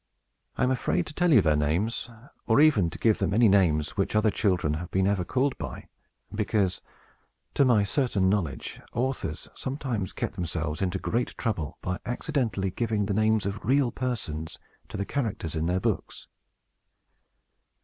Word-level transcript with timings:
I 0.57 0.63
am 0.63 0.71
afraid 0.71 1.05
to 1.05 1.13
tell 1.13 1.31
you 1.31 1.41
their 1.41 1.55
names, 1.55 2.09
or 2.47 2.59
even 2.59 2.89
to 2.89 2.97
give 2.97 3.19
them 3.19 3.35
any 3.35 3.47
names 3.47 3.91
which 3.97 4.15
other 4.15 4.31
children 4.31 4.73
have 4.73 4.89
ever 4.95 5.15
been 5.15 5.25
called 5.25 5.55
by; 5.59 5.89
because, 6.33 6.81
to 7.53 7.65
my 7.65 7.83
certain 7.83 8.27
knowledge, 8.27 8.81
authors 8.93 9.47
sometimes 9.53 10.11
get 10.11 10.33
themselves 10.33 10.81
into 10.81 10.97
great 10.97 11.37
trouble 11.37 11.77
by 11.81 11.99
accidentally 12.03 12.71
giving 12.71 13.05
the 13.05 13.13
names 13.13 13.45
of 13.45 13.63
real 13.63 13.91
persons 13.91 14.57
to 14.89 14.97
the 14.97 15.05
characters 15.05 15.55
in 15.55 15.67
their 15.67 15.79
books. 15.79 16.25